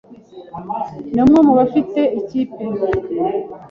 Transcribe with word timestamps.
ni 1.13 1.19
umwe 1.23 1.39
mu 1.47 1.53
befite 1.59 2.01
ikipe 2.19 2.63